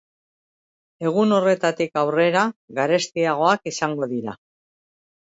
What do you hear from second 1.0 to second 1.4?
Egun